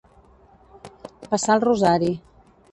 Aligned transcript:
Passar 1.29 1.59
el 1.61 1.63
rosari. 1.69 2.13